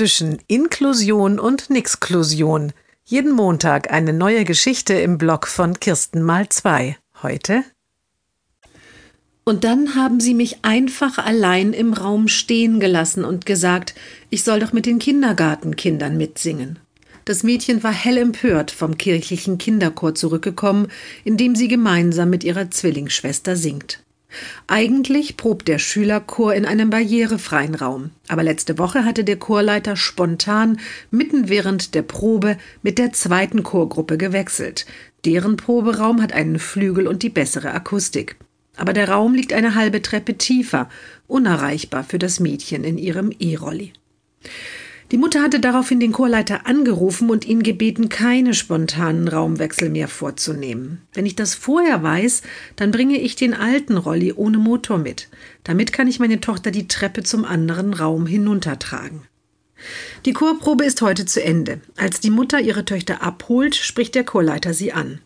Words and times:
zwischen 0.00 0.38
Inklusion 0.46 1.38
und 1.38 1.68
Nixklusion. 1.68 2.72
Jeden 3.04 3.32
Montag 3.32 3.92
eine 3.92 4.14
neue 4.14 4.46
Geschichte 4.46 4.94
im 4.94 5.18
Blog 5.18 5.46
von 5.46 5.78
Kirsten 5.78 6.22
mal 6.22 6.48
zwei. 6.48 6.96
Heute 7.22 7.64
und 9.44 9.62
dann 9.62 9.94
haben 9.96 10.18
sie 10.18 10.32
mich 10.32 10.60
einfach 10.62 11.18
allein 11.18 11.74
im 11.74 11.92
Raum 11.92 12.28
stehen 12.28 12.80
gelassen 12.80 13.26
und 13.26 13.44
gesagt, 13.44 13.94
ich 14.30 14.42
soll 14.42 14.60
doch 14.60 14.72
mit 14.72 14.86
den 14.86 15.00
Kindergartenkindern 15.00 16.16
mitsingen. 16.16 16.78
Das 17.26 17.42
Mädchen 17.42 17.82
war 17.82 17.92
hell 17.92 18.16
empört 18.16 18.70
vom 18.70 18.96
kirchlichen 18.96 19.58
Kinderchor 19.58 20.14
zurückgekommen, 20.14 20.88
in 21.24 21.36
dem 21.36 21.54
sie 21.54 21.68
gemeinsam 21.68 22.30
mit 22.30 22.42
ihrer 22.42 22.70
Zwillingsschwester 22.70 23.54
singt. 23.54 24.02
Eigentlich 24.66 25.36
probt 25.36 25.68
der 25.68 25.78
Schülerchor 25.78 26.54
in 26.54 26.64
einem 26.64 26.90
barrierefreien 26.90 27.74
Raum, 27.74 28.10
aber 28.28 28.42
letzte 28.42 28.78
Woche 28.78 29.04
hatte 29.04 29.24
der 29.24 29.36
Chorleiter 29.36 29.96
spontan 29.96 30.78
mitten 31.10 31.48
während 31.48 31.94
der 31.94 32.02
Probe 32.02 32.56
mit 32.82 32.98
der 32.98 33.12
zweiten 33.12 33.62
Chorgruppe 33.62 34.18
gewechselt. 34.18 34.86
Deren 35.24 35.56
Proberaum 35.56 36.22
hat 36.22 36.32
einen 36.32 36.58
Flügel 36.58 37.06
und 37.06 37.22
die 37.22 37.30
bessere 37.30 37.72
Akustik 37.72 38.36
aber 38.80 38.94
der 38.94 39.10
Raum 39.10 39.34
liegt 39.34 39.52
eine 39.52 39.74
halbe 39.74 40.00
Treppe 40.00 40.38
tiefer, 40.38 40.88
unerreichbar 41.26 42.02
für 42.02 42.18
das 42.18 42.40
Mädchen 42.40 42.82
in 42.82 42.96
ihrem 42.96 43.30
E-Rolli. 43.38 43.92
Die 45.10 45.18
Mutter 45.18 45.42
hatte 45.42 45.58
daraufhin 45.58 45.98
den 45.98 46.12
Chorleiter 46.12 46.66
angerufen 46.66 47.30
und 47.30 47.44
ihn 47.44 47.64
gebeten, 47.64 48.08
keine 48.08 48.54
spontanen 48.54 49.26
Raumwechsel 49.26 49.90
mehr 49.90 50.06
vorzunehmen. 50.06 51.02
Wenn 51.12 51.26
ich 51.26 51.34
das 51.34 51.56
vorher 51.56 52.04
weiß, 52.04 52.42
dann 52.76 52.92
bringe 52.92 53.18
ich 53.18 53.34
den 53.34 53.52
alten 53.52 53.96
Rolli 53.96 54.32
ohne 54.32 54.58
Motor 54.58 54.98
mit. 54.98 55.28
Damit 55.64 55.92
kann 55.92 56.06
ich 56.06 56.20
meine 56.20 56.40
Tochter 56.40 56.70
die 56.70 56.86
Treppe 56.86 57.24
zum 57.24 57.44
anderen 57.44 57.92
Raum 57.92 58.26
hinuntertragen. 58.26 59.22
Die 60.24 60.32
Chorprobe 60.32 60.84
ist 60.84 61.02
heute 61.02 61.24
zu 61.24 61.42
Ende. 61.42 61.80
Als 61.96 62.20
die 62.20 62.30
Mutter 62.30 62.60
ihre 62.60 62.84
Töchter 62.84 63.22
abholt, 63.22 63.74
spricht 63.74 64.14
der 64.14 64.24
Chorleiter 64.24 64.74
sie 64.74 64.92
an. 64.92 65.20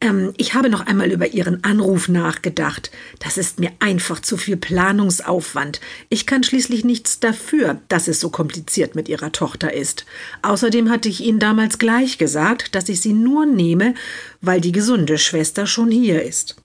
Ähm, 0.00 0.34
ich 0.36 0.54
habe 0.54 0.68
noch 0.68 0.86
einmal 0.86 1.10
über 1.10 1.28
Ihren 1.28 1.64
Anruf 1.64 2.08
nachgedacht. 2.08 2.90
Das 3.20 3.38
ist 3.38 3.60
mir 3.60 3.70
einfach 3.80 4.20
zu 4.20 4.36
viel 4.36 4.56
Planungsaufwand. 4.56 5.80
Ich 6.08 6.26
kann 6.26 6.42
schließlich 6.42 6.84
nichts 6.84 7.20
dafür, 7.20 7.80
dass 7.88 8.08
es 8.08 8.20
so 8.20 8.30
kompliziert 8.30 8.94
mit 8.94 9.08
Ihrer 9.08 9.32
Tochter 9.32 9.72
ist. 9.72 10.04
Außerdem 10.42 10.90
hatte 10.90 11.08
ich 11.08 11.22
Ihnen 11.22 11.38
damals 11.38 11.78
gleich 11.78 12.18
gesagt, 12.18 12.74
dass 12.74 12.88
ich 12.88 13.00
sie 13.00 13.12
nur 13.12 13.46
nehme, 13.46 13.94
weil 14.40 14.60
die 14.60 14.72
gesunde 14.72 15.18
Schwester 15.18 15.66
schon 15.66 15.90
hier 15.90 16.22
ist. 16.22 16.56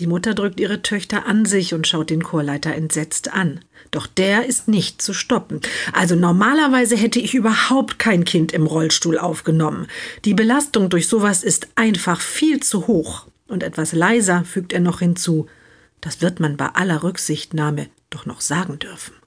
Die 0.00 0.06
Mutter 0.06 0.32
drückt 0.32 0.58
ihre 0.58 0.80
Töchter 0.80 1.26
an 1.26 1.44
sich 1.44 1.74
und 1.74 1.86
schaut 1.86 2.08
den 2.08 2.22
Chorleiter 2.22 2.74
entsetzt 2.74 3.34
an. 3.34 3.60
Doch 3.90 4.06
der 4.06 4.46
ist 4.46 4.66
nicht 4.66 5.02
zu 5.02 5.12
stoppen. 5.12 5.60
Also 5.92 6.16
normalerweise 6.16 6.96
hätte 6.96 7.20
ich 7.20 7.34
überhaupt 7.34 7.98
kein 7.98 8.24
Kind 8.24 8.52
im 8.52 8.66
Rollstuhl 8.66 9.18
aufgenommen. 9.18 9.88
Die 10.24 10.32
Belastung 10.32 10.88
durch 10.88 11.06
sowas 11.06 11.44
ist 11.44 11.68
einfach 11.74 12.22
viel 12.22 12.60
zu 12.60 12.86
hoch. 12.86 13.26
Und 13.46 13.62
etwas 13.62 13.92
leiser 13.92 14.44
fügt 14.44 14.72
er 14.72 14.80
noch 14.80 15.00
hinzu. 15.00 15.48
Das 16.00 16.22
wird 16.22 16.40
man 16.40 16.56
bei 16.56 16.68
aller 16.68 17.02
Rücksichtnahme 17.02 17.88
doch 18.08 18.24
noch 18.24 18.40
sagen 18.40 18.78
dürfen. 18.78 19.19